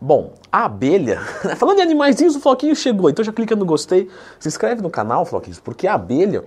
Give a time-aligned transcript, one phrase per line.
[0.00, 1.20] Bom, a abelha,
[1.56, 5.24] falando de animaizinhos, o Floquinho chegou, então já clica no gostei, se inscreve no canal,
[5.24, 6.44] Floquinhos, porque a abelha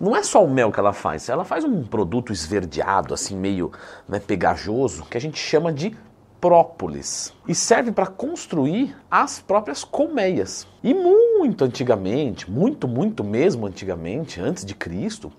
[0.00, 3.70] não é só o mel que ela faz, ela faz um produto esverdeado, assim, meio
[4.08, 5.94] né, pegajoso, que a gente chama de
[6.40, 10.66] própolis e serve para construir as próprias colmeias.
[10.82, 15.30] E muito antigamente, muito, muito mesmo antigamente, antes de Cristo,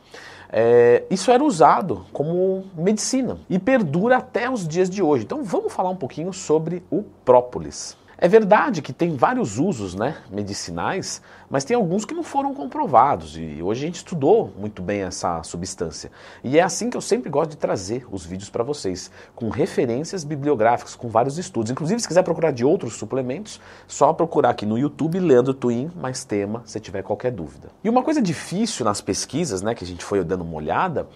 [0.52, 5.24] é, isso era usado como medicina e perdura até os dias de hoje.
[5.24, 7.98] Então vamos falar um pouquinho sobre o própolis.
[8.24, 13.36] É verdade que tem vários usos né, medicinais, mas tem alguns que não foram comprovados
[13.36, 16.12] e hoje a gente estudou muito bem essa substância.
[16.44, 20.24] E é assim que eu sempre gosto de trazer os vídeos para vocês, com referências
[20.24, 21.72] bibliográficas, com vários estudos.
[21.72, 26.24] Inclusive, se quiser procurar de outros suplementos, só procurar aqui no YouTube Leandro Twin, mais
[26.24, 27.70] tema, se tiver qualquer dúvida.
[27.84, 31.08] E uma coisa difícil nas pesquisas, né, que a gente foi dando uma olhada,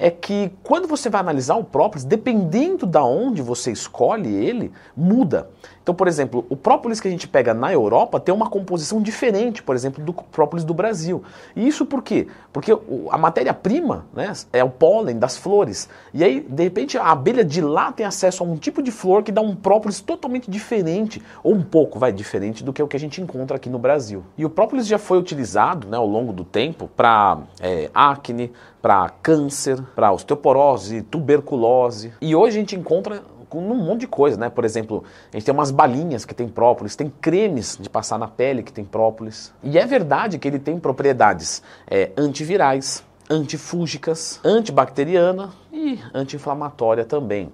[0.00, 5.50] é que quando você vai analisar o própolis, dependendo da onde você escolhe ele, muda.
[5.82, 9.62] Então, por exemplo, o própolis que a gente pega na Europa tem uma composição diferente,
[9.62, 11.22] por exemplo, do própolis do Brasil.
[11.54, 12.28] E isso por quê?
[12.52, 12.70] Porque
[13.10, 15.88] a matéria-prima né, é o pólen das flores.
[16.14, 19.22] E aí, de repente, a abelha de lá tem acesso a um tipo de flor
[19.22, 22.96] que dá um própolis totalmente diferente, ou um pouco, vai, diferente do que o que
[22.96, 24.22] a gente encontra aqui no Brasil.
[24.38, 29.10] E o própolis já foi utilizado né, ao longo do tempo para é, acne, para
[29.22, 32.12] câncer, para osteoporose, tuberculose.
[32.20, 34.48] E hoje a gente encontra num monte de coisa, né?
[34.48, 35.02] Por exemplo,
[35.32, 38.72] a gente tem umas balinhas que tem própolis, tem cremes de passar na pele que
[38.72, 39.52] tem própolis.
[39.62, 47.50] E é verdade que ele tem propriedades é, antivirais, antifúngicas, antibacteriana e anti-inflamatória também.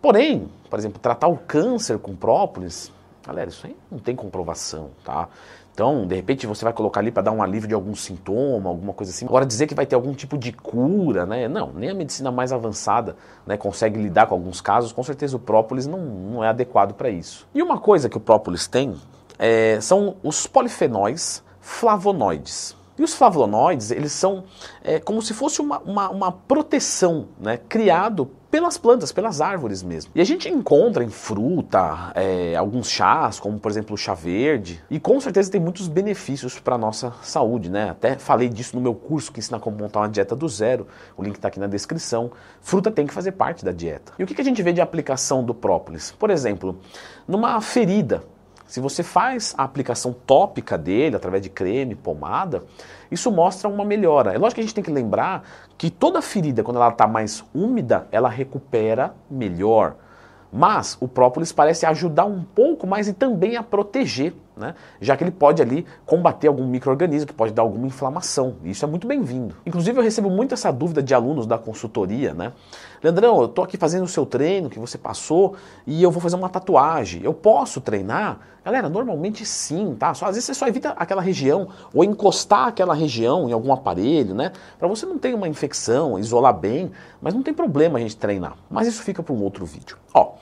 [0.00, 2.92] Porém, por exemplo, tratar o câncer com própolis,
[3.24, 5.28] galera, isso aí não tem comprovação, tá?
[5.74, 8.92] Então, de repente, você vai colocar ali para dar um alívio de algum sintoma, alguma
[8.92, 9.24] coisa assim.
[9.24, 11.48] Agora, dizer que vai ter algum tipo de cura, né?
[11.48, 14.92] Não, nem a medicina mais avançada né, consegue lidar com alguns casos.
[14.92, 17.48] Com certeza, o própolis não, não é adequado para isso.
[17.54, 18.94] E uma coisa que o própolis tem
[19.38, 22.76] é, são os polifenóis flavonoides.
[22.98, 24.44] E os flavonoides, eles são
[24.84, 30.12] é, como se fosse uma, uma, uma proteção né, criado pelas plantas, pelas árvores mesmo.
[30.14, 34.84] E a gente encontra em fruta é, alguns chás, como por exemplo o chá verde,
[34.90, 37.88] e com certeza tem muitos benefícios para nossa saúde, né?
[37.88, 40.86] Até falei disso no meu curso que ensina como montar uma dieta do zero,
[41.16, 42.30] o link está aqui na descrição.
[42.60, 44.12] Fruta tem que fazer parte da dieta.
[44.18, 46.12] E o que, que a gente vê de aplicação do própolis?
[46.12, 46.78] Por exemplo,
[47.26, 48.22] numa ferida,
[48.72, 52.64] se você faz a aplicação tópica dele, através de creme, pomada,
[53.10, 54.32] isso mostra uma melhora.
[54.32, 55.46] É lógico que a gente tem que lembrar
[55.76, 59.96] que toda ferida, quando ela está mais úmida, ela recupera melhor.
[60.50, 64.74] Mas o própolis parece ajudar um pouco mais e também a proteger né?
[65.00, 68.56] já que ele pode ali combater algum microorganismo que pode dar alguma inflamação.
[68.64, 69.54] Isso é muito bem-vindo.
[69.64, 72.52] Inclusive, eu recebo muito essa dúvida de alunos da consultoria, né?
[73.02, 76.36] Leandrão, eu estou aqui fazendo o seu treino que você passou e eu vou fazer
[76.36, 77.22] uma tatuagem.
[77.24, 78.38] Eu posso treinar?
[78.64, 80.14] Galera, normalmente sim, tá?
[80.14, 84.36] Só, às vezes você só evita aquela região ou encostar aquela região em algum aparelho,
[84.36, 84.52] né?
[84.78, 88.56] Para você não ter uma infecção, isolar bem, mas não tem problema a gente treinar.
[88.70, 89.96] Mas isso fica para um outro vídeo.
[90.14, 90.34] Ó,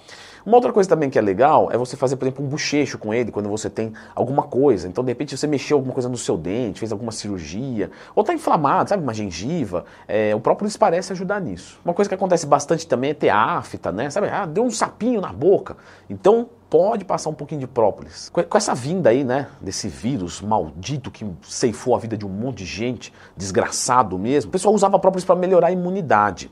[0.44, 3.12] uma outra coisa também que é legal é você fazer, por exemplo, um bochecho com
[3.12, 4.88] ele quando você tem alguma coisa.
[4.88, 8.32] Então, de repente, você mexeu alguma coisa no seu dente, fez alguma cirurgia, ou está
[8.32, 9.84] inflamado, sabe, uma gengiva.
[10.09, 11.78] É, o próprio parece ajudar nisso.
[11.84, 14.11] Uma coisa que acontece bastante também é ter afta, né?
[14.11, 15.77] Sabe, ah, deu um sapinho na boca.
[16.09, 18.28] Então, pode passar um pouquinho de própolis.
[18.28, 22.59] Com essa vinda aí, né, desse vírus maldito que ceifou a vida de um monte
[22.59, 26.50] de gente, desgraçado mesmo, o pessoal usava própolis para melhorar a imunidade.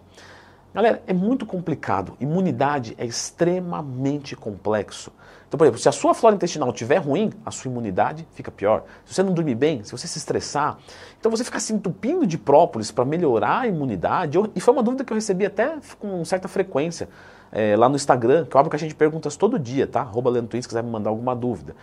[0.75, 2.15] Galera, é muito complicado.
[2.21, 5.11] Imunidade é extremamente complexo.
[5.49, 8.85] Então, por exemplo, se a sua flora intestinal estiver ruim, a sua imunidade fica pior.
[9.05, 10.77] Se você não dormir bem, se você se estressar,
[11.19, 14.37] então você ficar se entupindo de própolis para melhorar a imunidade.
[14.37, 17.09] Eu, e foi uma dúvida que eu recebi até com certa frequência
[17.51, 20.03] é, lá no Instagram, que eu abro caixinha de perguntas todo dia, tá?
[20.03, 21.75] Arroba Leandro Twins, se quiser me mandar alguma dúvida.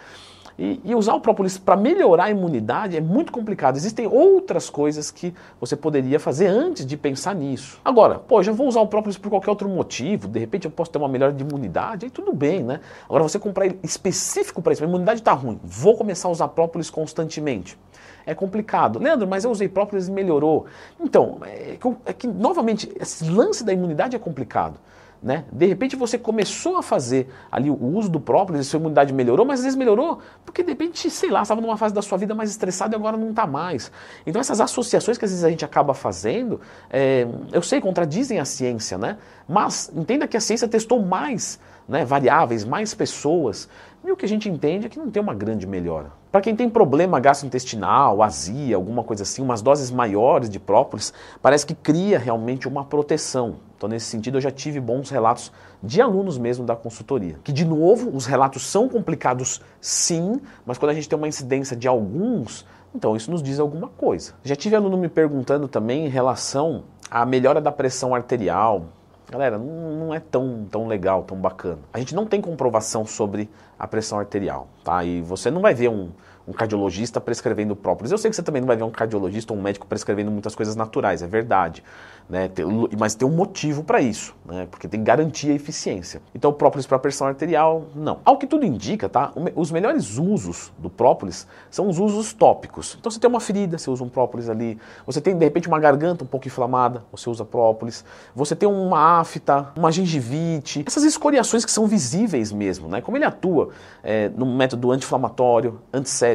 [0.57, 3.75] E, e usar o própolis para melhorar a imunidade é muito complicado.
[3.75, 7.79] Existem outras coisas que você poderia fazer antes de pensar nisso.
[7.83, 10.91] Agora, pô, já vou usar o própolis por qualquer outro motivo, de repente eu posso
[10.91, 12.79] ter uma melhora de imunidade, aí tudo bem, né?
[13.05, 16.47] Agora você comprar ele específico para isso, a imunidade está ruim, vou começar a usar
[16.49, 17.77] própolis constantemente
[18.25, 18.99] é complicado.
[18.99, 20.65] Leandro, mas eu usei própolis e melhorou.
[20.99, 24.79] Então, é que, é que, novamente, esse lance da imunidade é complicado.
[25.25, 25.43] Né?
[25.51, 29.43] De repente você começou a fazer ali o uso do próprio, a sua imunidade melhorou,
[29.43, 32.35] mas às vezes melhorou porque de repente, sei lá, estava numa fase da sua vida
[32.35, 33.91] mais estressada e agora não está mais.
[34.23, 36.61] Então essas associações que às vezes a gente acaba fazendo,
[36.91, 39.17] é, eu sei, contradizem a ciência, né?
[39.49, 43.67] Mas entenda que a ciência testou mais né, variáveis, mais pessoas,
[44.03, 46.11] e o que a gente entende é que não tem uma grande melhora.
[46.31, 51.11] Para quem tem problema gastrointestinal, azia, alguma coisa assim, umas doses maiores de própolis,
[51.41, 53.55] parece que cria realmente uma proteção.
[53.77, 55.51] Então, nesse sentido, eu já tive bons relatos
[55.83, 57.37] de alunos mesmo da consultoria.
[57.43, 61.75] Que, de novo, os relatos são complicados sim, mas quando a gente tem uma incidência
[61.75, 64.33] de alguns, então isso nos diz alguma coisa.
[64.43, 68.85] Já tive aluno me perguntando também em relação à melhora da pressão arterial,
[69.27, 71.79] Galera, não é tão, tão legal, tão bacana.
[71.91, 75.03] A gente não tem comprovação sobre a pressão arterial, tá?
[75.03, 76.11] E você não vai ver um,
[76.47, 78.11] um cardiologista prescrevendo própolis.
[78.11, 80.55] Eu sei que você também não vai ver um cardiologista ou um médico prescrevendo muitas
[80.55, 81.83] coisas naturais, é verdade.
[82.27, 82.49] Né?
[82.97, 84.67] Mas tem um motivo para isso, né?
[84.69, 86.21] porque tem garantia e eficiência.
[86.33, 88.19] Então, própolis para pressão arterial, não.
[88.25, 89.31] Ao que tudo indica, tá?
[89.55, 92.97] os melhores usos do própolis são os usos tópicos.
[92.99, 94.77] Então, você tem uma ferida, você usa um própolis ali.
[95.05, 98.03] Você tem, de repente, uma garganta um pouco inflamada, você usa própolis.
[98.35, 102.87] Você tem uma afta, uma gengivite, essas escoriações que são visíveis mesmo.
[102.87, 103.01] Né?
[103.01, 103.69] Como ele atua
[104.03, 106.34] é, no método anti-inflamatório, antisséptico,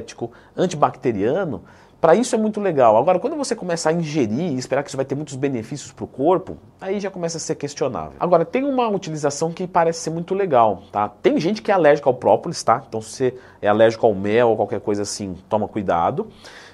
[0.56, 1.62] antibacteriano,
[2.00, 2.96] para isso é muito legal.
[2.96, 6.04] Agora, quando você começa a ingerir e esperar que isso vai ter muitos benefícios para
[6.04, 8.14] o corpo, aí já começa a ser questionável.
[8.18, 11.10] Agora, tem uma utilização que parece ser muito legal, tá?
[11.10, 12.82] Tem gente que é alérgica ao própolis, tá?
[12.88, 16.28] Então, se você é alérgico ao mel ou qualquer coisa assim, toma cuidado.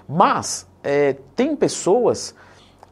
[0.08, 2.32] Mas, é, tem pessoas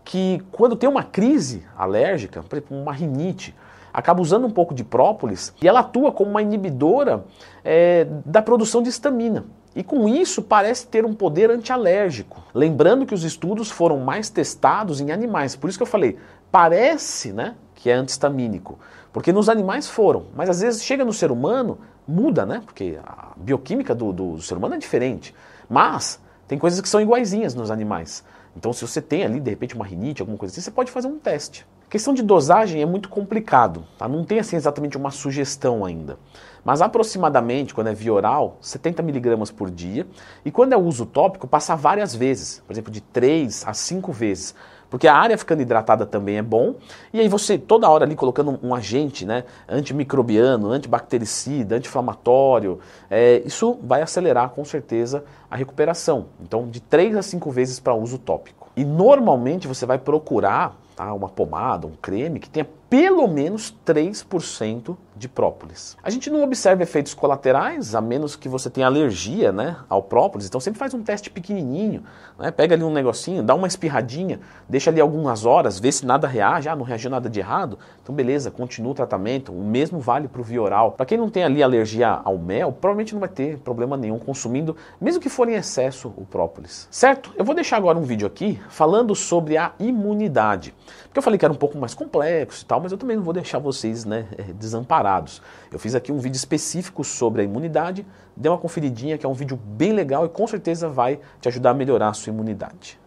[0.04, 3.54] que, quando tem uma crise alérgica, por exemplo, uma rinite,
[3.92, 7.24] acaba usando um pouco de própolis e ela atua como uma inibidora
[7.64, 9.44] é, da produção de histamina.
[9.74, 12.42] E com isso parece ter um poder antialérgico.
[12.54, 15.56] Lembrando que os estudos foram mais testados em animais.
[15.56, 16.16] Por isso que eu falei,
[16.50, 18.78] parece né, que é antihistamínico.
[19.12, 22.62] Porque nos animais foram, mas às vezes chega no ser humano, muda, né?
[22.64, 25.34] Porque a bioquímica do, do, ser humano é diferente.
[25.68, 28.24] Mas tem coisas que são iguaizinhas nos animais.
[28.56, 31.08] Então, se você tem ali, de repente, uma rinite, alguma coisa assim, você pode fazer
[31.08, 31.66] um teste.
[31.86, 34.08] A questão de dosagem é muito complicado, tá?
[34.08, 36.18] Não tem assim exatamente uma sugestão ainda.
[36.64, 40.06] Mas aproximadamente, quando é via oral, 70 miligramas por dia.
[40.44, 44.54] E quando é uso tópico, passa várias vezes, por exemplo, de 3 a 5 vezes.
[44.94, 46.76] Porque a área ficando hidratada também é bom.
[47.12, 52.78] E aí você toda hora ali colocando um, agente, né, antimicrobiano, antibactericida, anti-inflamatório,
[53.10, 56.26] é, isso vai acelerar com certeza a recuperação.
[56.40, 58.68] Então, de 3 a 5 vezes para uso tópico.
[58.76, 64.96] E normalmente você vai procurar tá, uma pomada, um creme que tenha pelo menos 3%
[65.16, 65.96] de própolis.
[66.00, 70.46] A gente não observa efeitos colaterais, a menos que você tenha alergia né, ao própolis,
[70.46, 72.04] então sempre faz um teste pequenininho,
[72.38, 76.28] né, pega ali um negocinho, dá uma espirradinha, deixa ali algumas horas, vê se nada
[76.28, 80.28] reage, ah, não reagiu nada de errado, então beleza, continua o tratamento, o mesmo vale
[80.28, 80.92] para o via oral.
[80.92, 84.76] Para quem não tem ali alergia ao mel, provavelmente não vai ter problema nenhum consumindo,
[85.00, 86.88] mesmo que for em excesso o própolis.
[86.90, 87.32] Certo?
[87.36, 90.74] Eu vou deixar agora um vídeo aqui falando sobre a imunidade,
[91.04, 93.22] porque eu falei que era um pouco mais complexo e tal, mas eu também não
[93.22, 95.40] vou deixar vocês né, eh, desamparados.
[95.72, 99.32] Eu fiz aqui um vídeo específico sobre a imunidade, dê uma conferidinha que é um
[99.32, 103.00] vídeo bem legal e com certeza vai te ajudar a melhorar a sua imunidade.